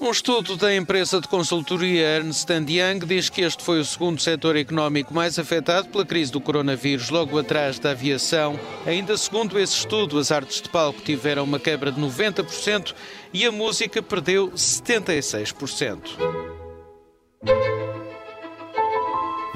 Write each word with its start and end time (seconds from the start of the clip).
Um 0.00 0.10
estudo 0.10 0.56
da 0.56 0.74
empresa 0.74 1.20
de 1.20 1.28
consultoria 1.28 2.16
Ernst 2.16 2.48
Young 2.48 3.04
diz 3.04 3.28
que 3.28 3.42
este 3.42 3.62
foi 3.62 3.80
o 3.80 3.84
segundo 3.84 4.18
setor 4.18 4.56
económico 4.56 5.12
mais 5.12 5.38
afetado 5.38 5.88
pela 5.88 6.06
crise 6.06 6.32
do 6.32 6.40
coronavírus, 6.40 7.10
logo 7.10 7.38
atrás 7.38 7.78
da 7.78 7.90
aviação. 7.90 8.58
Ainda 8.86 9.14
segundo 9.18 9.58
esse 9.58 9.74
estudo, 9.74 10.18
as 10.18 10.32
artes 10.32 10.62
de 10.62 10.70
palco 10.70 11.02
tiveram 11.02 11.44
uma 11.44 11.60
quebra 11.60 11.92
de 11.92 12.00
90% 12.00 12.94
e 13.30 13.44
a 13.44 13.52
música 13.52 14.02
perdeu 14.02 14.50
76%. 14.52 15.98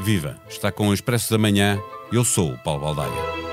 Viva! 0.00 0.38
Está 0.46 0.70
com 0.70 0.88
o 0.88 0.94
Expresso 0.94 1.30
da 1.30 1.38
Manhã. 1.38 1.80
Eu 2.12 2.22
sou 2.22 2.52
o 2.52 2.58
Paulo 2.58 2.82
Baldaia. 2.82 3.43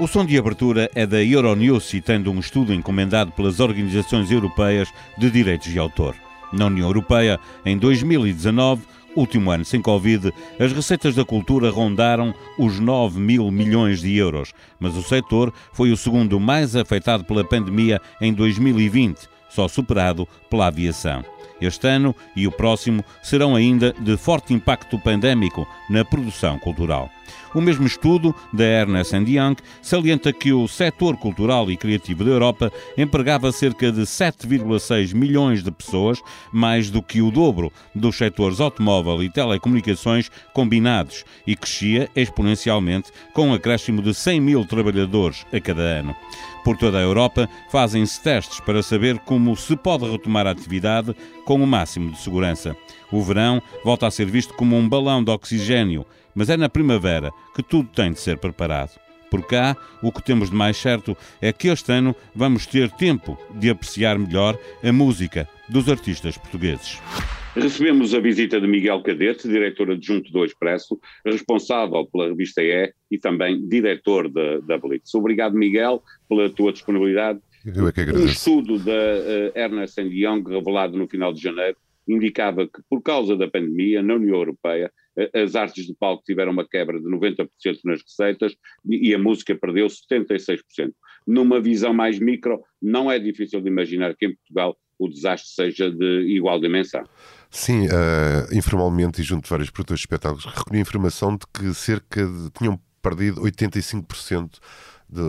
O 0.00 0.08
som 0.08 0.24
de 0.24 0.36
abertura 0.36 0.90
é 0.94 1.06
da 1.06 1.22
Euronews, 1.22 1.84
citando 1.84 2.32
um 2.32 2.40
estudo 2.40 2.72
encomendado 2.72 3.30
pelas 3.32 3.60
organizações 3.60 4.30
europeias 4.30 4.88
de 5.16 5.30
direitos 5.30 5.70
de 5.70 5.78
autor. 5.78 6.16
Na 6.52 6.66
União 6.66 6.88
Europeia, 6.88 7.38
em 7.64 7.78
2019, 7.78 8.82
último 9.14 9.50
ano 9.50 9.64
sem 9.64 9.80
Covid, 9.80 10.32
as 10.58 10.72
receitas 10.72 11.14
da 11.14 11.24
cultura 11.24 11.70
rondaram 11.70 12.34
os 12.58 12.80
9 12.80 13.20
mil 13.20 13.50
milhões 13.50 14.00
de 14.00 14.16
euros, 14.16 14.52
mas 14.80 14.96
o 14.96 15.02
setor 15.02 15.52
foi 15.72 15.92
o 15.92 15.96
segundo 15.96 16.40
mais 16.40 16.74
afetado 16.74 17.22
pela 17.24 17.44
pandemia 17.44 18.00
em 18.20 18.32
2020, 18.32 19.28
só 19.50 19.68
superado 19.68 20.26
pela 20.50 20.66
aviação. 20.66 21.22
Este 21.60 21.86
ano 21.86 22.16
e 22.34 22.46
o 22.48 22.50
próximo 22.50 23.04
serão 23.22 23.54
ainda 23.54 23.92
de 23.92 24.16
forte 24.16 24.52
impacto 24.52 24.98
pandémico 24.98 25.68
na 25.88 26.04
produção 26.04 26.58
cultural. 26.58 27.08
O 27.54 27.60
mesmo 27.60 27.86
estudo 27.86 28.34
da 28.52 28.64
Ernest 28.64 29.14
Young 29.14 29.56
salienta 29.82 30.32
que 30.32 30.52
o 30.52 30.66
setor 30.66 31.16
cultural 31.16 31.70
e 31.70 31.76
criativo 31.76 32.24
da 32.24 32.30
Europa 32.30 32.72
empregava 32.96 33.52
cerca 33.52 33.92
de 33.92 34.02
7,6 34.02 35.14
milhões 35.14 35.62
de 35.62 35.70
pessoas, 35.70 36.22
mais 36.52 36.90
do 36.90 37.02
que 37.02 37.20
o 37.20 37.30
dobro 37.30 37.72
dos 37.94 38.16
setores 38.16 38.60
automóvel 38.60 39.22
e 39.22 39.30
telecomunicações 39.30 40.30
combinados, 40.54 41.24
e 41.46 41.54
crescia 41.54 42.08
exponencialmente 42.16 43.10
com 43.34 43.48
um 43.48 43.54
acréscimo 43.54 44.00
de 44.00 44.14
100 44.14 44.40
mil 44.40 44.64
trabalhadores 44.64 45.44
a 45.52 45.60
cada 45.60 45.82
ano. 45.82 46.16
Por 46.64 46.76
toda 46.76 46.98
a 46.98 47.02
Europa, 47.02 47.48
fazem-se 47.70 48.22
testes 48.22 48.60
para 48.60 48.82
saber 48.82 49.18
como 49.20 49.56
se 49.56 49.76
pode 49.76 50.08
retomar 50.08 50.46
a 50.46 50.52
atividade 50.52 51.14
com 51.44 51.62
o 51.62 51.66
máximo 51.66 52.12
de 52.12 52.18
segurança. 52.18 52.76
O 53.10 53.20
verão 53.20 53.60
volta 53.84 54.06
a 54.06 54.10
ser 54.10 54.26
visto 54.26 54.54
como 54.54 54.76
um 54.76 54.88
balão 54.88 55.24
de 55.24 55.30
oxigênio, 55.30 56.06
mas 56.34 56.48
é 56.50 56.56
na 56.56 56.68
primavera 56.68 57.30
que 57.54 57.62
tudo 57.62 57.88
tem 57.88 58.12
de 58.12 58.20
ser 58.20 58.38
preparado. 58.38 58.98
Por 59.30 59.46
cá, 59.46 59.76
o 60.02 60.12
que 60.12 60.22
temos 60.22 60.50
de 60.50 60.56
mais 60.56 60.76
certo 60.76 61.16
é 61.40 61.52
que 61.52 61.68
este 61.68 61.90
ano 61.90 62.14
vamos 62.34 62.66
ter 62.66 62.90
tempo 62.90 63.38
de 63.54 63.70
apreciar 63.70 64.18
melhor 64.18 64.58
a 64.84 64.92
música 64.92 65.48
dos 65.70 65.88
artistas 65.88 66.36
portugueses. 66.36 67.00
Recebemos 67.54 68.14
a 68.14 68.20
visita 68.20 68.60
de 68.60 68.66
Miguel 68.66 69.02
Cadete, 69.02 69.48
diretor 69.48 69.90
adjunto 69.90 70.30
do 70.32 70.44
Expresso, 70.44 70.98
responsável 71.24 72.06
pela 72.06 72.28
revista 72.28 72.62
E 72.62 72.92
e 73.10 73.18
também 73.18 73.66
diretor 73.68 74.30
da, 74.30 74.58
da 74.60 74.78
Blitz. 74.78 75.14
Obrigado, 75.14 75.54
Miguel, 75.54 76.02
pela 76.28 76.48
tua 76.48 76.72
disponibilidade. 76.72 77.40
Eu 77.64 77.88
é 77.88 77.92
que 77.92 78.00
agradeço. 78.00 78.24
Um 78.24 78.26
estudo 78.26 78.78
da 78.78 78.92
uh, 78.92 79.58
Ernest 79.58 80.00
Young, 80.00 80.42
revelado 80.48 80.96
no 80.96 81.06
final 81.06 81.32
de 81.32 81.42
janeiro, 81.42 81.76
indicava 82.08 82.66
que, 82.66 82.80
por 82.88 83.02
causa 83.02 83.36
da 83.36 83.48
pandemia, 83.48 84.02
na 84.02 84.14
União 84.14 84.36
Europeia, 84.36 84.90
as 85.34 85.54
artes 85.54 85.86
de 85.86 85.94
palco 85.94 86.22
tiveram 86.24 86.52
uma 86.52 86.66
quebra 86.66 86.98
de 86.98 87.06
90% 87.06 87.48
nas 87.84 88.00
receitas 88.02 88.54
e 88.88 89.14
a 89.14 89.18
música 89.18 89.54
perdeu 89.54 89.86
76%. 89.86 90.58
Numa 91.26 91.60
visão 91.60 91.92
mais 91.92 92.18
micro, 92.18 92.62
não 92.80 93.10
é 93.10 93.18
difícil 93.18 93.60
de 93.60 93.68
imaginar 93.68 94.16
que 94.16 94.26
em 94.26 94.34
Portugal 94.34 94.76
o 94.98 95.08
desastre 95.08 95.50
seja 95.50 95.90
de 95.90 96.20
igual 96.28 96.60
dimensão. 96.60 97.02
Sim, 97.50 97.86
uh, 97.86 98.54
informalmente 98.54 99.20
e 99.20 99.24
junto 99.24 99.44
de 99.44 99.50
vários 99.50 99.70
produtores 99.70 100.00
de 100.00 100.04
espetáculos, 100.04 100.44
recolhi 100.44 100.80
informação 100.80 101.36
de 101.36 101.46
que 101.52 101.74
cerca 101.74 102.24
de. 102.24 102.50
tinham 102.50 102.80
perdido 103.02 103.42
85% 103.42 104.58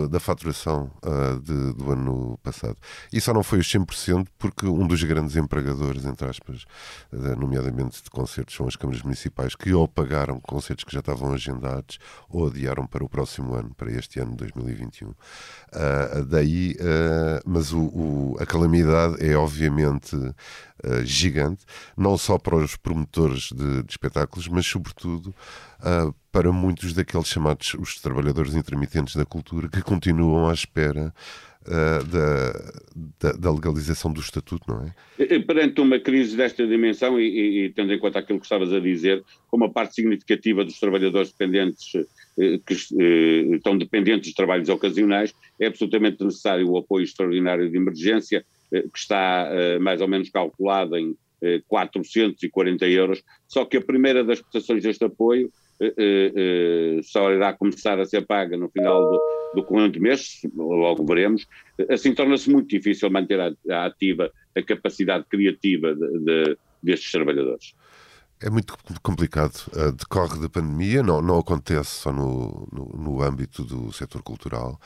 da 0.08 0.18
faturação 0.18 0.90
uh, 1.04 1.38
de, 1.40 1.74
do 1.74 1.92
ano 1.92 2.38
passado. 2.42 2.76
E 3.12 3.20
só 3.20 3.34
não 3.34 3.42
foi 3.42 3.58
os 3.58 3.66
100% 3.66 4.26
porque 4.38 4.66
um 4.66 4.86
dos 4.86 5.02
grandes 5.04 5.36
empregadores, 5.36 6.06
entre 6.06 6.26
aspas, 6.26 6.64
uh, 7.12 7.36
nomeadamente 7.38 8.02
de 8.02 8.08
concertos, 8.08 8.54
são 8.54 8.66
as 8.66 8.76
câmaras 8.76 9.02
municipais, 9.02 9.54
que 9.54 9.74
ou 9.74 9.86
pagaram 9.86 10.40
concertos 10.40 10.84
que 10.84 10.92
já 10.92 11.00
estavam 11.00 11.32
agendados 11.34 11.98
ou 12.30 12.46
adiaram 12.46 12.86
para 12.86 13.04
o 13.04 13.08
próximo 13.08 13.54
ano, 13.54 13.74
para 13.74 13.92
este 13.92 14.20
ano 14.20 14.34
2021. 14.36 15.08
Uh, 15.08 15.14
ah, 15.74 16.24
daí, 16.26 16.76
mas 17.44 17.72
o, 17.72 17.80
o, 17.80 18.36
a 18.40 18.46
calamidade 18.46 19.16
é 19.24 19.36
obviamente 19.36 20.16
gigante, 21.04 21.64
não 21.96 22.16
só 22.16 22.38
para 22.38 22.56
os 22.56 22.76
promotores 22.76 23.50
de, 23.52 23.82
de 23.82 23.90
espetáculos, 23.90 24.48
mas 24.48 24.66
sobretudo 24.66 25.34
para 26.34 26.50
muitos 26.50 26.92
daqueles 26.92 27.28
chamados 27.28 27.74
os 27.74 28.00
trabalhadores 28.00 28.56
intermitentes 28.56 29.14
da 29.14 29.24
cultura 29.24 29.68
que 29.68 29.80
continuam 29.80 30.48
à 30.48 30.52
espera 30.52 31.14
uh, 31.62 32.04
da, 32.06 32.72
da, 33.20 33.32
da, 33.38 33.52
legalização 33.52 34.12
do 34.12 34.20
estatuto, 34.20 34.64
não 34.66 34.84
é? 34.84 35.38
Perante 35.38 35.80
uma 35.80 36.00
crise 36.00 36.36
desta 36.36 36.66
dimensão 36.66 37.20
e, 37.20 37.22
e, 37.22 37.64
e, 37.66 37.70
tendo 37.70 37.92
em 37.94 38.00
conta 38.00 38.18
aquilo 38.18 38.40
que 38.40 38.46
estavas 38.46 38.72
a 38.72 38.80
dizer, 38.80 39.22
como 39.46 39.64
uma 39.64 39.72
parte 39.72 39.94
significativa 39.94 40.64
dos 40.64 40.80
trabalhadores 40.80 41.30
dependentes 41.30 41.94
eh, 42.36 42.58
que 42.66 42.74
eh, 42.74 43.54
estão 43.54 43.78
dependentes 43.78 44.30
dos 44.30 44.34
trabalhos 44.34 44.68
ocasionais, 44.68 45.32
é 45.60 45.68
absolutamente 45.68 46.24
necessário 46.24 46.68
o 46.68 46.76
apoio 46.76 47.04
extraordinário 47.04 47.70
de 47.70 47.76
emergência, 47.76 48.44
eh, 48.72 48.82
que 48.92 48.98
está 48.98 49.48
eh, 49.52 49.78
mais 49.78 50.00
ou 50.00 50.08
menos 50.08 50.30
calculado 50.30 50.96
em 50.96 51.16
440 51.68 52.88
euros, 52.88 53.22
só 53.46 53.66
que 53.66 53.76
a 53.76 53.80
primeira 53.82 54.24
das 54.24 54.40
prestações 54.40 54.82
deste 54.82 55.04
apoio 55.04 55.52
eh, 55.80 55.94
eh, 55.96 56.32
eh, 56.36 57.00
só 57.02 57.30
irá 57.32 57.52
começar 57.52 57.98
a 57.98 58.04
ser 58.04 58.26
paga 58.26 58.56
no 58.56 58.68
final 58.68 59.00
do, 59.00 59.22
do 59.56 59.64
corrente 59.64 59.98
mês, 59.98 60.40
logo 60.56 61.04
veremos, 61.04 61.46
assim 61.90 62.14
torna-se 62.14 62.50
muito 62.50 62.68
difícil 62.68 63.10
manter 63.10 63.40
a, 63.40 63.52
a 63.70 63.86
ativa 63.86 64.30
a 64.56 64.62
capacidade 64.62 65.24
criativa 65.28 65.94
de, 65.94 66.18
de, 66.20 66.58
destes 66.82 67.10
trabalhadores. 67.10 67.74
É 68.40 68.50
muito 68.50 68.76
complicado. 69.02 69.54
Uh, 69.72 69.92
decorre 69.92 70.38
da 70.38 70.48
pandemia, 70.48 71.02
não, 71.02 71.22
não 71.22 71.38
acontece 71.38 71.90
só 71.90 72.12
no, 72.12 72.68
no, 72.70 72.84
no, 73.02 73.22
âmbito 73.22 73.64
do 73.64 73.92
setor 73.92 74.22
cultural, 74.22 74.78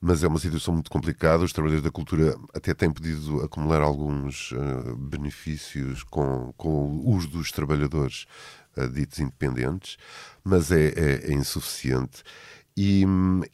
mas 0.00 0.24
é 0.24 0.26
uma 0.26 0.38
situação 0.38 0.74
muito 0.74 0.90
complicada. 0.90 1.44
Os 1.44 1.52
trabalhadores 1.52 1.84
da 1.84 1.92
cultura 1.92 2.34
até 2.52 2.74
têm 2.74 2.90
podido 2.90 3.40
acumular 3.42 3.82
alguns 3.82 4.52
uh, 4.52 4.96
benefícios 4.96 6.02
com, 6.02 6.52
com 6.56 6.68
o 6.68 7.10
uso 7.10 7.28
dos 7.28 7.52
trabalhadores 7.52 8.26
ditos 8.92 9.20
independentes, 9.20 9.96
mas 10.42 10.70
é, 10.70 10.88
é, 10.88 11.30
é 11.30 11.32
insuficiente. 11.32 12.22
E, 12.76 13.04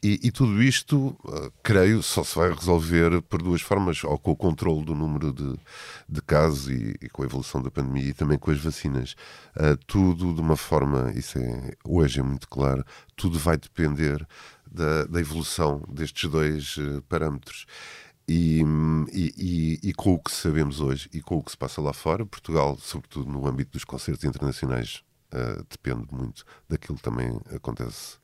e, 0.03 0.19
e, 0.23 0.31
tudo 0.33 0.63
isto, 0.63 1.09
uh, 1.25 1.53
creio, 1.63 2.03
só 2.03 2.25
se 2.25 2.35
vai 2.37 2.51
resolver 2.51 3.21
por 3.23 3.43
duas 3.43 3.61
formas, 3.61 4.03
ou 4.03 4.19
com 4.19 4.31
o 4.31 4.37
controle 4.37 4.83
do 4.83 4.95
número 4.95 5.31
de, 5.31 5.59
de 6.09 6.23
casos 6.23 6.69
e, 6.71 6.97
e, 7.03 7.09
com 7.11 7.23
a 7.23 7.27
evolução 7.27 7.61
da 7.61 7.71
pandemia 7.71 8.09
e 8.09 8.15
também 8.15 8.39
com 8.39 8.51
as 8.51 8.59
vacinas. 8.59 9.15
Uh, 9.55 9.77
tudo 9.87 10.33
de 10.33 10.41
uma 10.41 10.57
forma, 10.57 11.13
isso 11.15 11.39
é, 11.39 11.75
hoje 11.85 12.21
é 12.21 12.23
muito 12.23 12.49
claro, 12.49 12.83
tudo 13.15 13.39
vai 13.39 13.59
depender 13.59 14.27
da, 14.71 15.05
da 15.05 15.21
evolução 15.21 15.83
destes 15.93 16.31
dois 16.31 16.79
uh, 16.79 17.03
parâmetros. 17.03 17.67
E, 18.27 18.63
e, 19.13 19.81
e, 19.83 19.93
com 19.93 20.15
o 20.15 20.19
que 20.19 20.31
sabemos 20.31 20.81
hoje 20.81 21.11
e 21.13 21.21
com 21.21 21.37
o 21.37 21.43
que 21.43 21.51
se 21.51 21.59
passa 21.59 21.81
lá 21.83 21.93
fora, 21.93 22.25
Portugal, 22.25 22.79
sobretudo 22.81 23.31
no 23.31 23.47
âmbito 23.47 23.73
dos 23.73 23.85
concertos 23.85 24.25
internacionais, 24.25 25.03
uh, 25.33 25.65
depende 25.69 26.07
muito 26.11 26.45
daquilo 26.69 26.99
que 26.99 27.05
também 27.05 27.41
acontece 27.55 28.17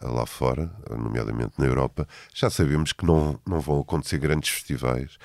uh, 0.00 0.12
lá 0.12 0.26
fora, 0.26 0.70
nomeadamente 0.90 1.54
na 1.58 1.66
Europa. 1.66 2.06
Já 2.34 2.50
sabemos 2.50 2.92
que 2.92 3.04
não, 3.04 3.40
não 3.46 3.60
vão 3.60 3.80
acontecer 3.80 4.18
grandes 4.18 4.50
festivais 4.50 5.18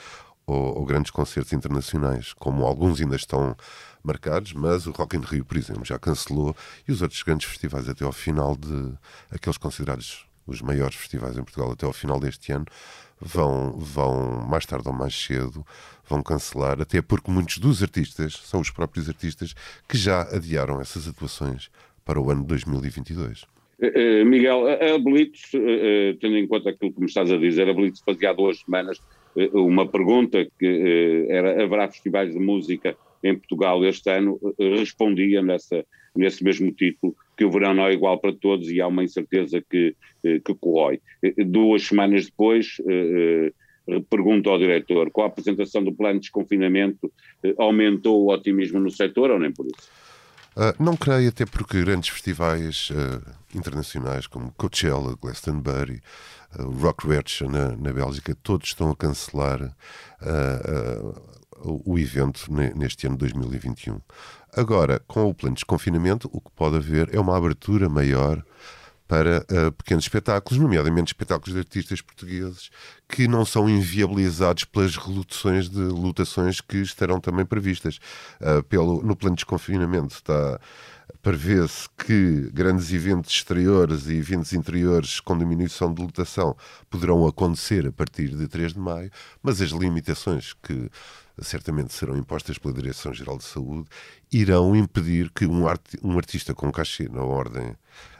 ou, 0.45 0.79
ou, 0.79 0.85
grandes 0.85 1.11
concertos 1.11 1.53
internacionais, 1.53 2.33
como 2.33 2.65
alguns 2.65 3.00
ainda 3.00 3.15
estão 3.15 3.56
marcados, 4.03 4.53
mas 4.53 4.85
o 4.85 4.91
Rock 4.91 5.15
in 5.15 5.21
Rio, 5.21 5.45
por 5.45 5.57
exemplo, 5.57 5.85
já 5.85 5.97
cancelou 5.97 6.56
e 6.88 6.91
os 6.91 7.01
outros 7.01 7.24
grandes 7.24 7.47
festivais 7.47 7.88
até 7.88 8.03
ao 8.03 8.12
final 8.12 8.56
de 8.56 8.94
aqueles 9.31 9.57
considerados 9.57 10.25
os 10.45 10.62
maiores 10.62 10.95
festivais 10.95 11.38
em 11.38 11.44
Portugal 11.44 11.72
até 11.72 11.86
ao 11.86 11.94
final 11.94 12.19
deste 12.19 12.51
ano 12.51 12.66
vão, 13.19 13.72
vão 13.78 14.45
mais 14.48 14.66
tarde 14.66 14.88
ou 14.88 14.94
mais 14.94 15.13
cedo 15.13 15.66
vão 16.07 16.22
cancelar, 16.22 16.81
até 16.81 17.01
porque 17.01 17.31
muitos 17.31 17.57
dos 17.57 17.81
artistas 17.81 18.34
são 18.34 18.60
os 18.60 18.69
próprios 18.69 19.07
artistas 19.07 19.54
que 19.88 19.98
já 19.98 20.22
adiaram 20.22 20.81
essas 20.81 21.07
atuações 21.07 21.69
para 22.04 22.19
o 22.19 22.30
ano 22.30 22.42
de 22.42 22.48
2022. 22.48 23.44
Uh, 23.80 24.25
Miguel, 24.25 24.66
a, 24.68 24.98
Blitz, 25.00 25.54
uh, 25.54 26.18
tendo 26.19 26.38
em 26.38 26.48
conta 26.48 26.69
aquilo 26.69 26.94
que 26.94 27.00
me 27.00 27.06
estás 27.06 27.31
a 27.31 27.38
dizer, 27.38 27.68
a 27.68 27.74
Blitz 27.74 28.01
fazia 28.06 28.30
há 28.30 28.34
duas 28.34 28.60
semanas 28.60 29.00
uma 29.51 29.88
pergunta 29.88 30.46
que 30.60 31.25
era 31.28 31.63
haverá 31.63 31.89
festivais 31.89 32.31
de 32.31 32.39
música 32.39 32.96
em 33.24 33.36
Portugal 33.36 33.84
este 33.84 34.10
ano, 34.12 34.39
respondia 34.60 35.42
nessa, 35.42 35.84
nesse 36.15 36.44
mesmo 36.44 36.71
título 36.71 37.15
que 37.36 37.45
o 37.45 37.51
verão 37.51 37.74
não 37.74 37.88
é 37.88 37.94
igual 37.94 38.19
para 38.19 38.33
todos 38.33 38.69
e 38.69 38.80
há 38.80 38.88
uma 38.88 39.04
incerteza 39.04 39.63
que, 39.68 39.95
que 40.21 40.56
corrói. 40.56 41.01
Duas 41.48 41.83
semanas 41.83 42.25
depois 42.25 42.77
pergunto 44.10 44.50
ao 44.50 44.57
diretor, 44.57 45.12
com 45.12 45.24
a 45.24 45.25
apresentação 45.25 45.83
do 45.83 45.94
plano 45.94 46.15
de 46.15 46.21
desconfinamento, 46.21 47.12
aumentou 47.57 48.24
o 48.24 48.31
otimismo 48.31 48.80
no 48.80 48.89
setor 48.89 49.31
ou 49.31 49.39
nem 49.39 49.51
por 49.51 49.65
isso? 49.65 49.89
Uh, 50.56 50.83
não 50.83 50.95
creio, 50.95 51.30
até 51.30 51.45
porque 51.45 51.83
grandes 51.83 52.10
festivais 52.10 52.92
uh, 52.92 53.57
internacionais 53.57 54.27
como 54.27 54.51
Coachella, 54.51 55.18
Glastonbury, 55.19 56.00
uh, 56.60 56.69
Rock 56.80 57.07
Werther 57.07 57.50
na, 57.50 57.75
na 57.75 57.92
Bélgica, 57.92 58.36
todos 58.44 58.68
estão 58.68 58.92
a 58.92 58.95
cancelar 58.95 59.75
o 61.65 61.98
evento 61.98 62.51
neste 62.75 63.07
ano 63.07 63.15
de 63.15 63.21
2021. 63.21 64.00
Agora, 64.55 65.00
com 65.07 65.27
o 65.29 65.33
plano 65.33 65.55
de 65.55 65.61
desconfinamento, 65.61 66.29
o 66.31 66.39
que 66.39 66.51
pode 66.51 66.75
haver 66.77 67.13
é 67.13 67.19
uma 67.19 67.35
abertura 67.35 67.89
maior 67.89 68.44
para 69.07 69.45
uh, 69.51 69.71
pequenos 69.73 70.05
espetáculos, 70.05 70.59
nomeadamente 70.59 71.09
espetáculos 71.09 71.53
de 71.53 71.59
artistas 71.59 72.01
portugueses 72.01 72.69
que 73.07 73.27
não 73.27 73.45
são 73.45 73.69
inviabilizados 73.69 74.63
pelas 74.63 74.95
reduções 74.95 75.69
de 75.69 75.79
lotações 75.79 76.61
que 76.61 76.77
estarão 76.77 77.19
também 77.19 77.45
previstas. 77.45 78.00
Uh, 78.39 78.63
pelo, 78.63 79.03
no 79.03 79.15
plano 79.15 79.35
de 79.35 79.41
desconfinamento 79.41 80.15
está 80.15 80.59
prevê-se 81.21 81.88
que 81.97 82.50
grandes 82.51 82.91
eventos 82.91 83.33
exteriores 83.33 84.07
e 84.07 84.15
eventos 84.15 84.51
interiores 84.51 85.19
com 85.19 85.38
diminuição 85.38 85.94
de 85.94 86.01
lotação 86.01 86.55
poderão 86.89 87.25
acontecer 87.25 87.88
a 87.88 87.91
partir 87.91 88.29
de 88.29 88.47
3 88.47 88.73
de 88.73 88.79
maio, 88.79 89.09
mas 89.41 89.61
as 89.61 89.69
limitações 89.69 90.53
que 90.53 90.89
certamente 91.41 91.94
serão 91.94 92.18
impostas 92.18 92.57
pela 92.57 92.74
Direção-Geral 92.74 93.38
de 93.38 93.44
Saúde 93.44 93.88
irão 94.31 94.75
impedir 94.75 95.31
que 95.31 95.45
um, 95.45 95.68
art 95.68 95.81
um 96.03 96.18
artista 96.18 96.53
com 96.53 96.71
cachê 96.71 97.07
na 97.09 97.24
ordem 97.24 97.75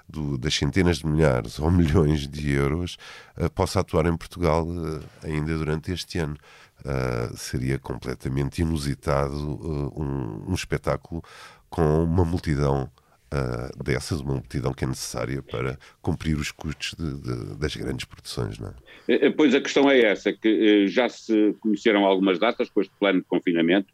do, 0.08 0.38
das 0.38 0.54
centenas 0.54 0.98
de 0.98 1.08
milhares 1.08 1.60
ou 1.60 1.72
milhões 1.72 2.28
de 2.28 2.52
euros 2.52 2.98
uh, 3.38 3.50
possa 3.50 3.80
atuar 3.80 4.06
em 4.06 4.16
Portugal 4.16 4.66
uh, 4.68 5.04
ainda 5.24 5.58
durante 5.58 5.92
este 5.92 6.20
ano. 6.20 6.38
Uh, 6.80 7.38
seria 7.38 7.80
completamente 7.80 8.62
inusitado 8.62 9.34
um, 9.36 10.50
um, 10.50 10.54
espetáculo 10.54 11.24
com 11.70 12.04
uma 12.04 12.26
multidão 12.26 12.92
dessas, 13.84 14.22
uma 14.22 14.34
multidão 14.34 14.74
que 14.74 14.84
é 14.84 14.88
necessária 14.88 15.42
para 15.42 15.78
cumprir 16.02 16.36
os 16.36 16.52
custos 16.52 16.96
de, 16.98 17.22
de, 17.22 17.60
das 17.60 17.76
grandes 17.76 18.06
produções. 18.06 18.60
Não 18.60 18.74
é? 19.08 19.30
Pois 19.32 19.54
a 19.54 19.62
questão 19.62 19.90
é 19.90 20.00
essa, 20.02 20.32
que 20.32 20.88
já 20.88 21.10
se 21.10 21.56
conheceram 21.60 22.06
algumas 22.06 22.40
datas 22.40 22.70
com 22.70 22.82
este 22.82 22.94
plano 23.00 23.20
de 23.20 23.26
confinamento, 23.26 23.88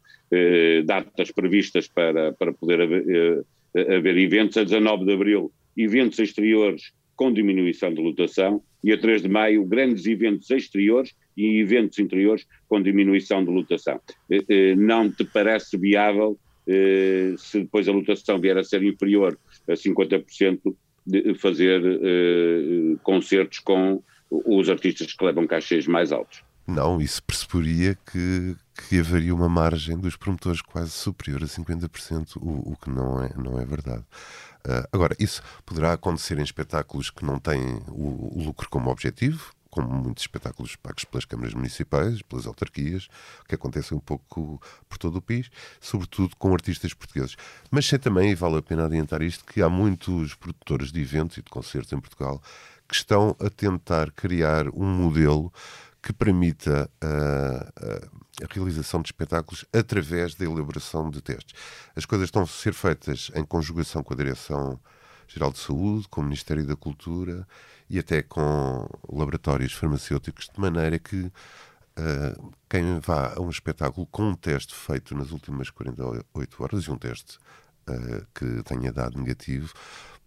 datas 0.85 1.31
previstas 1.31 1.87
para, 1.87 2.33
para 2.33 2.53
poder 2.53 2.81
haver, 2.81 3.45
haver 3.75 4.17
eventos. 4.17 4.57
A 4.57 4.63
19 4.63 5.05
de 5.05 5.13
abril 5.13 5.51
eventos 5.75 6.19
exteriores 6.19 6.91
com 7.15 7.33
diminuição 7.33 7.93
de 7.93 8.01
lotação 8.01 8.61
e 8.81 8.93
a 8.93 8.97
3 8.97 9.23
de 9.23 9.29
maio 9.29 9.65
grandes 9.65 10.05
eventos 10.05 10.49
exteriores 10.49 11.13
e 11.35 11.59
eventos 11.59 11.99
interiores 11.99 12.45
com 12.67 12.81
diminuição 12.81 13.43
de 13.43 13.51
lotação. 13.51 13.99
Eh, 14.31 14.43
eh, 14.47 14.75
não 14.75 15.11
te 15.11 15.25
parece 15.25 15.77
viável, 15.77 16.37
eh, 16.37 16.48
se 17.37 17.61
depois 17.61 17.87
a 17.87 17.91
lotação 17.91 18.39
vier 18.39 18.57
a 18.57 18.63
ser 18.63 18.83
inferior 18.83 19.37
a 19.67 19.73
50%, 19.73 20.75
de 21.05 21.33
fazer 21.35 21.81
concertos 23.01 23.59
com 23.59 24.03
os 24.29 24.69
artistas 24.69 25.13
que 25.13 25.25
levam 25.25 25.47
cachês 25.47 25.87
mais 25.87 26.11
altos? 26.11 26.43
Não, 26.69 27.01
isso 27.01 27.23
pressuporia 27.23 27.97
que, 28.11 28.55
que 28.87 28.99
haveria 28.99 29.33
uma 29.33 29.49
margem 29.49 29.97
dos 29.97 30.15
promotores 30.15 30.61
quase 30.61 30.91
superior 30.91 31.41
a 31.43 31.47
50%, 31.47 32.35
o, 32.37 32.73
o 32.73 32.77
que 32.77 32.91
não 32.91 33.23
é, 33.23 33.31
não 33.35 33.59
é 33.59 33.65
verdade. 33.65 34.03
Uh, 34.67 34.87
agora, 34.91 35.15
isso 35.19 35.41
poderá 35.65 35.93
acontecer 35.93 36.37
em 36.37 36.43
espetáculos 36.43 37.09
que 37.09 37.25
não 37.25 37.39
têm 37.39 37.81
o, 37.87 38.37
o, 38.37 38.43
lucro 38.43 38.69
como 38.69 38.91
objetivo, 38.91 39.51
como 39.69 39.87
muitos 39.89 40.23
espetáculos 40.23 40.75
pagos 40.75 41.05
pelas 41.05 41.25
câmaras 41.25 41.53
municipais, 41.53 42.21
pelas 42.21 42.47
autarquias, 42.47 43.07
que 43.47 43.55
acontecem 43.55 43.97
um 43.97 44.01
pouco 44.01 44.61
por 44.87 44.97
todo 44.97 45.17
o 45.17 45.21
país, 45.21 45.49
sobretudo 45.79 46.35
com 46.37 46.53
artistas 46.53 46.93
portugueses. 46.93 47.35
Mas 47.69 47.85
sei 47.85 47.99
também, 47.99 48.31
e 48.31 48.35
vale 48.35 48.57
a 48.57 48.61
pena 48.61 48.85
adiantar 48.85 49.21
isto, 49.21 49.45
que 49.45 49.61
há 49.61 49.69
muitos 49.69 50.35
produtores 50.35 50.91
de 50.91 51.01
eventos 51.01 51.37
e 51.37 51.41
de 51.41 51.49
concertos 51.49 51.93
em 51.93 51.99
Portugal 51.99 52.41
que 52.87 52.95
estão 52.95 53.35
a 53.39 53.49
tentar 53.49 54.11
criar 54.11 54.67
um 54.69 54.85
modelo 54.85 55.53
que 56.01 56.11
permita 56.11 56.89
a 57.01 58.53
realização 58.53 59.01
de 59.01 59.09
espetáculos 59.09 59.65
através 59.71 60.33
da 60.33 60.45
elaboração 60.45 61.09
de 61.09 61.21
testes. 61.21 61.53
As 61.95 62.05
coisas 62.05 62.27
estão 62.27 62.41
a 62.41 62.47
ser 62.47 62.73
feitas 62.73 63.29
em 63.35 63.43
conjugação 63.43 64.01
com 64.01 64.13
a 64.13 64.17
Direção-Geral 65.29 65.51
de 65.51 65.59
Saúde, 65.59 66.07
com 66.09 66.21
o 66.21 66.23
Ministério 66.23 66.65
da 66.65 66.75
Cultura 66.75 67.47
e 67.89 67.99
até 67.99 68.21
com 68.21 68.87
laboratórios 69.07 69.73
farmacêuticos, 69.73 70.49
de 70.53 70.59
maneira 70.59 70.97
que 70.97 71.17
uh, 71.25 72.53
quem 72.69 72.99
vá 72.99 73.33
a 73.35 73.41
um 73.41 73.49
espetáculo 73.49 74.07
com 74.07 74.29
um 74.29 74.35
teste 74.35 74.73
feito 74.73 75.15
nas 75.15 75.31
últimas 75.31 75.69
48 75.69 76.63
horas 76.63 76.83
e 76.83 76.91
um 76.91 76.97
teste 76.97 77.37
uh, 77.87 78.25
que 78.33 78.63
tenha 78.63 78.91
dado 78.91 79.17
negativo, 79.19 79.71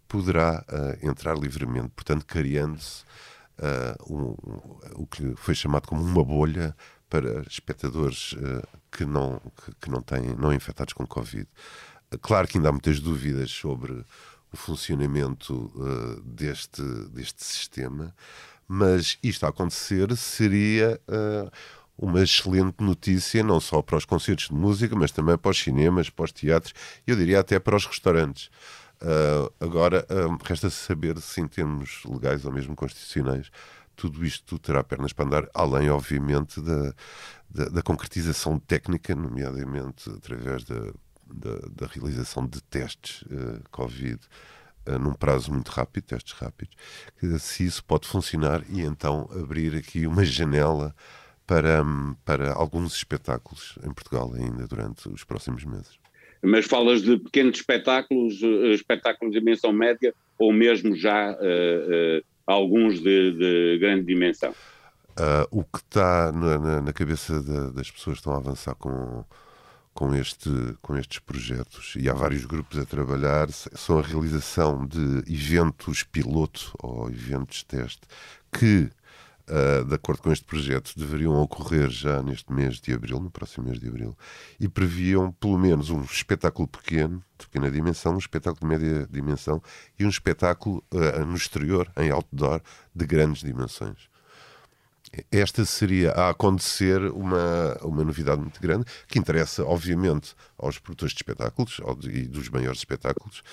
poderá 0.07 0.63
uh, 0.69 1.07
entrar 1.07 1.37
livremente, 1.37 1.89
portanto, 1.89 2.25
criando-se 2.25 3.03
um, 4.09 4.35
o 4.95 5.05
que 5.05 5.35
foi 5.35 5.53
chamado 5.53 5.87
como 5.87 6.01
uma 6.01 6.25
bolha 6.25 6.75
para 7.07 7.41
espectadores 7.41 8.33
uh, 8.33 8.67
que, 8.91 9.05
não, 9.05 9.39
que, 9.39 9.75
que, 9.81 9.91
não 9.91 10.01
têm, 10.01 10.35
não 10.35 10.51
infectados 10.51 10.93
com 10.93 11.05
Covid. 11.05 11.47
Claro 12.21 12.47
que 12.47 12.57
ainda 12.57 12.69
há 12.69 12.71
muitas 12.71 12.99
dúvidas 12.99 13.51
sobre 13.51 14.03
o 14.53 14.57
funcionamento 14.57 15.53
uh, 15.75 16.21
deste, 16.21 16.81
deste 17.09 17.43
sistema, 17.43 18.15
mas 18.67 19.17
isto 19.21 19.45
a 19.45 19.49
acontecer 19.49 20.15
seria 20.15 20.99
uma 21.97 22.21
excelente 22.23 22.83
notícia, 22.83 23.43
não 23.43 23.59
só 23.59 23.81
para 23.81 23.97
os 23.97 24.05
concertos 24.05 24.47
de 24.47 24.53
música, 24.53 24.95
mas 24.95 25.11
também 25.11 25.37
para 25.37 25.51
os 25.51 25.61
cinemas, 25.61 26.09
para 26.09 26.25
os 26.25 26.31
teatros, 26.31 26.73
eu 27.05 27.15
diria 27.15 27.39
até 27.39 27.59
para 27.59 27.75
os 27.75 27.85
restaurantes. 27.85 28.49
Uh, 29.01 29.53
agora, 29.59 30.05
uh, 30.09 30.37
resta-se 30.43 30.77
saber 30.77 31.19
se, 31.19 31.41
em 31.41 31.47
termos 31.47 32.03
legais 32.05 32.45
ou 32.45 32.51
mesmo 32.51 32.75
constitucionais, 32.75 33.51
tudo 33.95 34.25
isto 34.25 34.57
terá 34.57 34.83
pernas 34.83 35.13
para 35.13 35.25
andar, 35.25 35.49
além, 35.53 35.89
obviamente, 35.89 36.61
da, 36.61 36.93
da, 37.49 37.65
da 37.65 37.81
concretização 37.81 38.57
técnica, 38.59 39.13
nomeadamente 39.13 40.09
através 40.09 40.63
da, 40.63 40.93
da, 41.33 41.59
da 41.69 41.87
realização 41.87 42.45
de 42.45 42.61
testes 42.63 43.23
uh, 43.23 43.61
Covid 43.71 44.19
uh, 44.87 44.99
num 44.99 45.13
prazo 45.13 45.51
muito 45.51 45.69
rápido, 45.69 46.05
testes 46.05 46.33
rápidos, 46.33 46.75
que, 47.19 47.39
se 47.39 47.65
isso 47.65 47.83
pode 47.83 48.07
funcionar 48.07 48.63
e 48.69 48.81
então 48.81 49.29
abrir 49.33 49.75
aqui 49.75 50.05
uma 50.05 50.23
janela 50.23 50.95
para, 51.45 51.83
para 52.23 52.53
alguns 52.53 52.95
espetáculos 52.95 53.77
em 53.85 53.93
Portugal 53.93 54.33
ainda 54.33 54.67
durante 54.67 55.09
os 55.09 55.23
próximos 55.23 55.63
meses. 55.63 55.99
Mas 56.41 56.65
falas 56.65 57.01
de 57.01 57.17
pequenos 57.17 57.57
espetáculos, 57.57 58.41
uh, 58.41 58.73
espetáculos 58.73 59.33
de 59.33 59.39
dimensão 59.39 59.71
média 59.71 60.13
ou 60.37 60.51
mesmo 60.51 60.95
já 60.95 61.37
alguns 62.45 62.99
de, 62.99 63.31
de 63.31 63.77
grande 63.79 64.05
dimensão. 64.05 64.53
Uh, 65.13 65.45
o 65.51 65.63
que 65.63 65.77
está 65.77 66.31
na, 66.31 66.57
na, 66.57 66.81
na 66.81 66.93
cabeça 66.93 67.39
de, 67.39 67.71
das 67.71 67.91
pessoas 67.91 68.15
que 68.15 68.21
estão 68.21 68.33
a 68.33 68.37
avançar 68.37 68.73
com, 68.73 69.23
com, 69.93 70.13
este, 70.15 70.49
com 70.81 70.97
estes 70.97 71.19
projetos, 71.19 71.93
e 71.97 72.09
há 72.09 72.13
vários 72.13 72.45
grupos 72.45 72.79
a 72.79 72.85
trabalhar, 72.85 73.51
são 73.51 73.99
a 73.99 74.01
realização 74.01 74.85
de 74.85 75.23
eventos 75.31 76.03
piloto 76.03 76.73
ou 76.79 77.09
eventos 77.09 77.63
teste 77.63 78.01
que 78.51 78.89
uh, 79.49 79.85
de 79.85 79.95
acordo 79.95 80.21
com 80.21 80.31
este 80.31 80.45
projeto, 80.45 80.93
deveriam 80.95 81.35
ocorrer 81.35 81.89
já 81.89 82.21
neste 82.21 82.51
mês 82.51 82.79
de 82.79 82.93
abril, 82.93 83.19
no 83.19 83.31
próximo 83.31 83.67
mês 83.67 83.79
de 83.79 83.87
abril, 83.87 84.17
e 84.59 84.67
previam 84.67 85.31
pelo 85.31 85.57
menos 85.57 85.89
um 85.89 86.01
espetáculo 86.01 86.67
pequeno, 86.67 87.23
de 87.37 87.47
pequena 87.47 87.69
dimensão, 87.69 88.15
um 88.15 88.17
espetáculo 88.17 88.59
de 88.61 88.67
média 88.67 89.07
dimensão 89.09 89.61
e 89.99 90.05
um 90.05 90.09
espetáculo 90.09 90.83
uh, 90.91 91.25
no 91.25 91.35
exterior, 91.35 91.91
em 91.97 92.11
outdoor, 92.11 92.61
de 92.93 93.05
grandes 93.05 93.43
dimensões. 93.43 94.12
Esta 95.31 95.63
seria 95.63 96.11
a 96.11 96.29
acontecer 96.29 96.99
uma, 97.11 97.77
uma 97.83 98.03
novidade 98.03 98.41
muito 98.41 98.59
grande, 98.59 98.85
que 99.07 99.19
interessa, 99.19 99.63
obviamente, 99.63 100.33
aos 100.57 100.79
produtores 100.79 101.13
de 101.13 101.19
espetáculos 101.19 101.79
e 102.05 102.27
dos 102.27 102.49
maiores 102.49 102.79
espetáculos, 102.79 103.43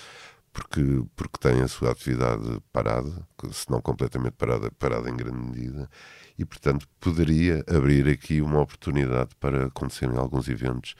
porque, 0.51 0.81
porque 1.15 1.37
tem 1.39 1.61
a 1.61 1.67
sua 1.67 1.91
atividade 1.91 2.59
parada, 2.73 3.11
se 3.51 3.69
não 3.69 3.79
completamente 3.79 4.33
parada, 4.33 4.71
parada 4.71 5.09
em 5.09 5.15
grande 5.15 5.37
medida, 5.37 5.89
e 6.37 6.43
portanto 6.43 6.87
poderia 6.99 7.63
abrir 7.67 8.07
aqui 8.07 8.41
uma 8.41 8.61
oportunidade 8.61 9.29
para 9.39 9.67
acontecerem 9.67 10.17
alguns 10.17 10.49
eventos 10.49 10.95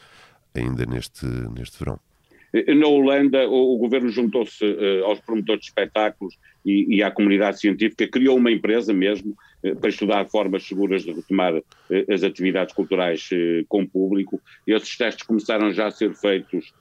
ainda 0.53 0.85
neste, 0.85 1.25
neste 1.25 1.79
verão. 1.79 1.99
Na 2.53 2.87
Holanda, 2.87 3.47
o, 3.47 3.75
o 3.75 3.77
governo 3.77 4.09
juntou-se 4.09 4.63
uh, 4.63 5.05
aos 5.05 5.21
promotores 5.21 5.61
de 5.61 5.67
espetáculos 5.67 6.37
e, 6.65 6.97
e, 6.97 7.03
à 7.03 7.09
comunidade 7.09 7.59
científica, 7.59 8.07
criou 8.07 8.37
uma 8.37 8.51
empresa 8.51 8.93
mesmo 8.93 9.35
para 9.79 9.89
estudar 9.89 10.25
formas 10.29 10.67
seguras 10.67 11.03
de 11.03 11.11
retomar 11.11 11.55
uh, 11.55 11.63
as 12.09 12.23
atividades 12.23 12.73
culturais 12.73 13.29
com 13.67 13.83
o 13.83 13.87
público. 13.87 14.41
Esses 14.65 14.97
testes 14.97 15.25
começaram 15.25 15.71
já 15.71 15.87
a 15.87 15.91
ser 15.91 16.13
feitos 16.15 16.73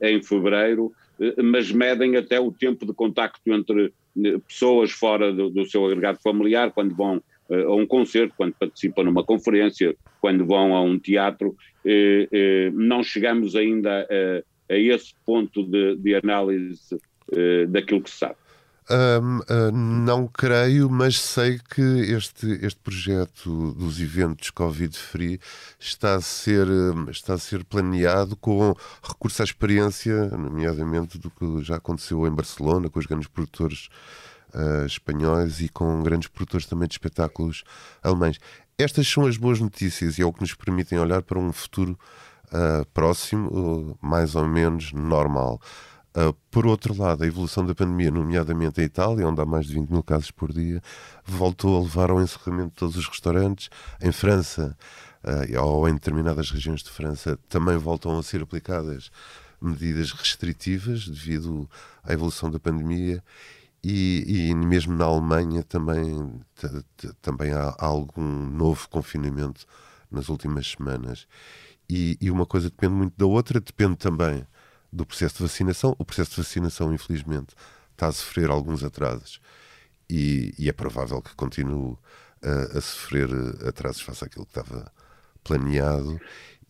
em 0.00 0.22
fevereiro 0.22 0.92
eh, 1.20 1.42
mas 1.42 1.70
medem 1.70 2.16
até 2.16 2.40
o 2.40 2.50
tempo 2.50 2.86
de 2.86 2.94
contacto 2.94 3.52
entre 3.52 3.92
eh, 4.24 4.38
pessoas 4.48 4.90
fora 4.90 5.32
do, 5.32 5.50
do 5.50 5.66
seu 5.66 5.84
agregado 5.84 6.18
familiar, 6.22 6.72
quando 6.72 6.94
vão 6.94 7.22
a 7.52 7.74
um 7.74 7.84
concerto, 7.84 8.32
quando 8.36 8.54
participam 8.54 9.02
numa 9.02 9.24
conferência, 9.24 9.96
quando 10.20 10.46
vão 10.46 10.72
a 10.72 10.82
um 10.82 10.96
teatro, 10.96 11.56
não 12.72 13.02
chegamos 13.02 13.56
ainda 13.56 14.06
a, 14.08 14.72
a 14.72 14.78
esse 14.78 15.12
ponto 15.26 15.64
de, 15.64 15.96
de 15.96 16.14
análise 16.14 16.96
daquilo 17.68 18.02
que 18.02 18.10
se 18.10 18.18
sabe. 18.18 18.36
Um, 18.92 19.38
uh, 19.38 19.70
não 19.70 20.26
creio, 20.26 20.90
mas 20.90 21.20
sei 21.20 21.60
que 21.60 21.80
este, 21.80 22.46
este 22.60 22.80
projeto 22.80 23.72
dos 23.74 24.00
eventos 24.00 24.50
Covid-free 24.50 25.38
está, 25.78 26.16
a 26.16 26.20
ser, 26.20 26.66
está 27.08 27.34
a 27.34 27.38
ser 27.38 27.62
planeado 27.64 28.34
com 28.34 28.74
recurso 29.00 29.42
à 29.42 29.44
experiência, 29.44 30.30
nomeadamente 30.30 31.18
do 31.18 31.30
que 31.30 31.62
já 31.62 31.76
aconteceu 31.76 32.26
em 32.26 32.32
Barcelona, 32.32 32.90
com 32.90 32.98
os 32.98 33.06
grandes 33.06 33.28
produtores 33.28 33.88
uh, 34.54 34.84
espanhóis 34.84 35.60
e 35.60 35.68
com 35.68 36.02
grandes 36.02 36.26
produtores 36.26 36.66
também 36.66 36.88
de 36.88 36.94
espetáculos 36.94 37.62
alemães. 38.02 38.40
Estas 38.76 39.06
são 39.06 39.24
as 39.24 39.36
boas 39.36 39.60
notícias 39.60 40.18
e 40.18 40.22
é 40.22 40.26
o 40.26 40.32
que 40.32 40.40
nos 40.40 40.54
permitem 40.54 40.98
olhar 40.98 41.22
para 41.22 41.38
um 41.38 41.52
futuro 41.52 41.96
uh, 42.46 42.84
próximo, 42.92 43.96
mais 44.02 44.34
ou 44.34 44.48
menos 44.48 44.92
normal. 44.92 45.60
Uh, 46.16 46.32
por 46.50 46.66
outro 46.66 46.96
lado, 46.96 47.22
a 47.22 47.26
evolução 47.26 47.64
da 47.64 47.74
pandemia, 47.74 48.10
nomeadamente 48.10 48.80
em 48.80 48.84
Itália, 48.84 49.28
onde 49.28 49.40
há 49.40 49.46
mais 49.46 49.66
de 49.66 49.74
20 49.74 49.90
mil 49.90 50.02
casos 50.02 50.32
por 50.32 50.52
dia, 50.52 50.82
voltou 51.24 51.76
a 51.76 51.82
levar 51.82 52.10
ao 52.10 52.20
encerramento 52.20 52.70
de 52.70 52.74
todos 52.74 52.96
os 52.96 53.06
restaurantes. 53.06 53.70
Em 54.02 54.10
França, 54.10 54.76
uh, 55.22 55.60
ou 55.62 55.88
em 55.88 55.94
determinadas 55.94 56.50
regiões 56.50 56.82
de 56.82 56.90
França, 56.90 57.38
também 57.48 57.76
voltam 57.76 58.18
a 58.18 58.22
ser 58.22 58.42
aplicadas 58.42 59.10
medidas 59.60 60.10
restritivas 60.12 61.06
devido 61.06 61.70
à 62.02 62.12
evolução 62.12 62.50
da 62.50 62.58
pandemia. 62.58 63.22
E, 63.82 64.50
e 64.50 64.54
mesmo 64.54 64.94
na 64.94 65.04
Alemanha 65.04 65.62
também, 65.62 66.40
também 67.22 67.52
há 67.52 67.74
algum 67.78 68.22
novo 68.22 68.88
confinamento 68.88 69.64
nas 70.10 70.28
últimas 70.28 70.72
semanas. 70.72 71.26
E, 71.88 72.18
e 72.20 72.30
uma 72.30 72.44
coisa 72.44 72.68
depende 72.68 72.94
muito 72.94 73.14
da 73.16 73.26
outra, 73.26 73.60
depende 73.60 73.96
também 73.96 74.44
do 74.92 75.06
processo 75.06 75.36
de 75.36 75.42
vacinação. 75.42 75.94
O 75.98 76.04
processo 76.04 76.30
de 76.30 76.36
vacinação, 76.38 76.92
infelizmente, 76.92 77.54
está 77.92 78.08
a 78.08 78.12
sofrer 78.12 78.50
alguns 78.50 78.82
atrasos 78.82 79.40
e, 80.08 80.52
e 80.58 80.68
é 80.68 80.72
provável 80.72 81.22
que 81.22 81.34
continue 81.34 81.96
a, 82.42 82.78
a, 82.78 82.80
sofrer 82.80 83.28
atrasos 83.66 84.02
face 84.02 84.24
àquilo 84.24 84.46
que 84.46 84.58
estava 84.58 84.90
planeado. 85.44 86.20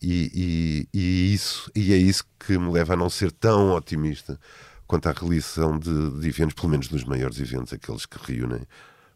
E, 0.01 0.87
e, 0.93 0.99
e, 0.99 1.33
isso, 1.33 1.71
e 1.75 1.93
é 1.93 1.97
isso 1.97 2.25
que 2.39 2.57
me 2.57 2.71
leva 2.71 2.93
a 2.93 2.97
não 2.97 3.09
ser 3.09 3.31
tão 3.31 3.71
otimista 3.71 4.39
quanto 4.87 5.07
à 5.07 5.11
realização 5.11 5.79
de, 5.79 6.19
de 6.19 6.27
eventos, 6.27 6.55
pelo 6.55 6.69
menos 6.69 6.87
dos 6.87 7.03
maiores 7.03 7.39
eventos, 7.39 7.71
aqueles 7.71 8.05
que 8.05 8.17
reúnem 8.21 8.61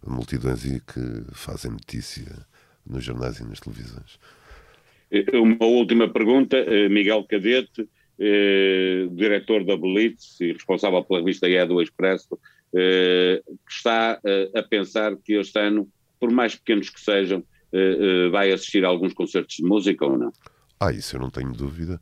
multidões 0.05 0.63
e 0.63 0.79
que 0.79 1.25
fazem 1.33 1.71
notícia 1.71 2.25
nos 2.85 3.03
jornais 3.03 3.39
e 3.39 3.43
nas 3.43 3.59
televisões. 3.59 4.19
Uma 5.33 5.65
última 5.65 6.11
pergunta, 6.11 6.57
eh, 6.57 6.89
Miguel 6.89 7.25
Cadete 7.25 7.89
eh, 8.19 9.07
diretor 9.11 9.63
da 9.65 9.75
Blitz 9.75 10.39
e 10.41 10.53
responsável 10.53 11.03
pela 11.03 11.19
revista 11.19 11.47
E 11.47 11.65
do 11.65 11.81
Expresso, 11.81 12.37
eh, 12.73 13.41
está 13.69 14.19
eh, 14.23 14.51
a 14.55 14.63
pensar 14.63 15.15
que 15.17 15.33
este 15.33 15.59
ano, 15.59 15.87
por 16.19 16.31
mais 16.31 16.55
pequenos 16.55 16.89
que 16.89 16.99
sejam, 16.99 17.43
eh, 17.71 17.97
eh, 17.99 18.29
vai 18.29 18.51
assistir 18.51 18.85
a 18.85 18.87
alguns 18.87 19.13
concertos 19.13 19.57
de 19.57 19.63
música 19.63 20.05
ou 20.05 20.17
não? 20.17 20.33
Ah, 20.79 20.91
isso 20.91 21.15
eu 21.15 21.21
não 21.21 21.29
tenho 21.29 21.53
dúvida. 21.53 21.99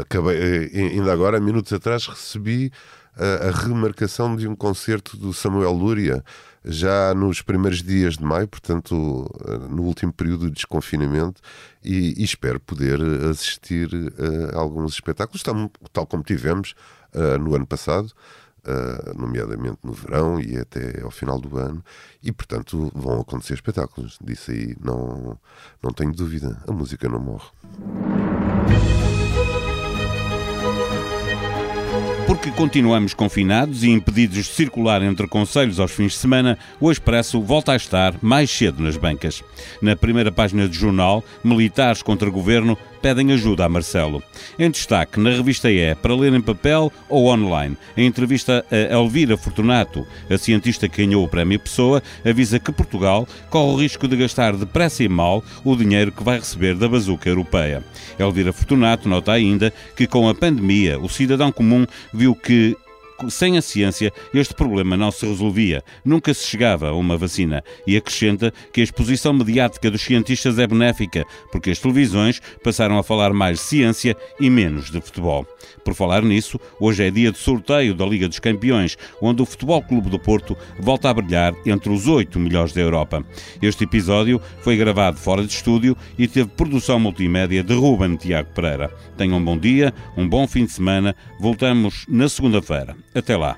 Acabei, 0.00 0.70
ainda 0.72 1.12
agora, 1.12 1.40
minutos 1.40 1.72
atrás, 1.72 2.06
recebi 2.06 2.70
a, 3.16 3.48
a 3.48 3.50
remarcação 3.50 4.36
de 4.36 4.46
um 4.46 4.54
concerto 4.54 5.16
do 5.16 5.32
Samuel 5.32 5.72
Lúria 5.72 6.22
já 6.64 7.14
nos 7.14 7.42
primeiros 7.42 7.82
dias 7.82 8.16
de 8.16 8.24
maio, 8.24 8.46
portanto, 8.48 9.28
no 9.70 9.82
último 9.82 10.12
período 10.12 10.46
de 10.46 10.52
desconfinamento, 10.52 11.40
e, 11.82 12.20
e 12.20 12.24
espero 12.24 12.60
poder 12.60 13.00
assistir 13.30 13.88
a 14.54 14.58
alguns 14.58 14.94
espetáculos, 14.94 15.42
tal, 15.42 15.70
tal 15.92 16.06
como 16.06 16.22
tivemos 16.22 16.74
uh, 17.14 17.38
no 17.38 17.54
ano 17.54 17.66
passado. 17.66 18.12
Uh, 18.64 19.18
nomeadamente 19.18 19.78
no 19.82 19.92
verão 19.92 20.40
e 20.40 20.56
até 20.56 21.02
ao 21.02 21.10
final 21.10 21.36
do 21.40 21.58
ano, 21.58 21.84
e 22.22 22.30
portanto 22.30 22.92
vão 22.94 23.20
acontecer 23.20 23.54
espetáculos. 23.54 24.16
Disso 24.22 24.52
aí 24.52 24.76
não, 24.80 25.36
não 25.82 25.92
tenho 25.92 26.12
dúvida. 26.12 26.62
A 26.68 26.70
música 26.70 27.08
não 27.08 27.18
morre. 27.18 27.50
Porque 32.42 32.56
continuamos 32.56 33.14
confinados 33.14 33.84
e 33.84 33.90
impedidos 33.90 34.36
de 34.36 34.42
circular 34.42 35.00
entre 35.00 35.28
conselhos 35.28 35.78
aos 35.78 35.92
fins 35.92 36.14
de 36.14 36.18
semana, 36.18 36.58
o 36.80 36.90
Expresso 36.90 37.40
volta 37.40 37.70
a 37.70 37.76
estar 37.76 38.16
mais 38.20 38.50
cedo 38.50 38.82
nas 38.82 38.96
bancas. 38.96 39.44
Na 39.80 39.94
primeira 39.94 40.32
página 40.32 40.66
do 40.66 40.74
jornal, 40.74 41.22
militares 41.44 42.02
contra 42.02 42.28
governo 42.28 42.76
pedem 43.02 43.32
ajuda 43.32 43.64
a 43.64 43.68
Marcelo. 43.68 44.22
Em 44.58 44.70
destaque 44.70 45.18
na 45.18 45.30
revista 45.30 45.70
E, 45.70 45.94
para 45.96 46.14
ler 46.14 46.32
em 46.32 46.40
papel 46.40 46.92
ou 47.08 47.26
online, 47.26 47.76
a 47.96 48.00
entrevista 48.00 48.64
a 48.70 48.94
Elvira 48.94 49.36
Fortunato, 49.36 50.06
a 50.30 50.38
cientista 50.38 50.88
que 50.88 51.04
ganhou 51.04 51.24
o 51.24 51.28
Prémio 51.28 51.58
Pessoa, 51.58 52.00
avisa 52.24 52.60
que 52.60 52.70
Portugal 52.70 53.26
corre 53.50 53.72
o 53.72 53.76
risco 53.76 54.06
de 54.06 54.16
gastar 54.16 54.56
depressa 54.56 55.02
e 55.02 55.08
mal 55.08 55.42
o 55.64 55.74
dinheiro 55.74 56.12
que 56.12 56.22
vai 56.22 56.38
receber 56.38 56.76
da 56.76 56.88
bazuca 56.88 57.28
europeia. 57.28 57.82
Elvira 58.18 58.52
Fortunato 58.52 59.08
nota 59.08 59.32
ainda 59.32 59.72
que 59.96 60.06
com 60.06 60.28
a 60.28 60.34
pandemia 60.34 60.98
o 61.00 61.08
cidadão 61.08 61.50
comum 61.50 61.84
viu 62.14 62.34
que 62.34 62.76
sem 63.30 63.56
a 63.56 63.62
ciência, 63.62 64.12
este 64.34 64.54
problema 64.54 64.96
não 64.96 65.10
se 65.10 65.26
resolvia, 65.26 65.82
nunca 66.04 66.32
se 66.34 66.46
chegava 66.46 66.88
a 66.88 66.94
uma 66.94 67.16
vacina. 67.16 67.62
E 67.86 67.96
acrescenta 67.96 68.52
que 68.72 68.80
a 68.80 68.84
exposição 68.84 69.32
mediática 69.32 69.90
dos 69.90 70.02
cientistas 70.02 70.58
é 70.58 70.66
benéfica, 70.66 71.24
porque 71.50 71.70
as 71.70 71.78
televisões 71.78 72.40
passaram 72.62 72.98
a 72.98 73.02
falar 73.02 73.32
mais 73.32 73.58
de 73.58 73.64
ciência 73.64 74.16
e 74.40 74.48
menos 74.48 74.90
de 74.90 75.00
futebol. 75.00 75.46
Por 75.84 75.94
falar 75.94 76.22
nisso, 76.22 76.58
hoje 76.80 77.04
é 77.04 77.10
dia 77.10 77.32
de 77.32 77.38
sorteio 77.38 77.94
da 77.94 78.06
Liga 78.06 78.28
dos 78.28 78.38
Campeões, 78.38 78.96
onde 79.20 79.42
o 79.42 79.46
Futebol 79.46 79.82
Clube 79.82 80.10
do 80.10 80.18
Porto 80.18 80.56
volta 80.78 81.10
a 81.10 81.14
brilhar 81.14 81.54
entre 81.66 81.90
os 81.90 82.06
oito 82.06 82.38
melhores 82.38 82.72
da 82.72 82.80
Europa. 82.80 83.24
Este 83.60 83.84
episódio 83.84 84.40
foi 84.60 84.76
gravado 84.76 85.18
fora 85.18 85.44
de 85.44 85.52
estúdio 85.52 85.96
e 86.18 86.28
teve 86.28 86.48
produção 86.50 86.98
multimédia 86.98 87.62
de 87.62 87.74
Ruben 87.74 88.16
Tiago 88.16 88.50
Pereira. 88.54 88.90
Tenham 89.16 89.38
um 89.38 89.44
bom 89.44 89.58
dia, 89.58 89.92
um 90.16 90.28
bom 90.28 90.46
fim 90.46 90.64
de 90.64 90.72
semana. 90.72 91.14
Voltamos 91.40 92.04
na 92.08 92.28
segunda-feira. 92.28 92.96
Até 93.14 93.36
lá. 93.36 93.56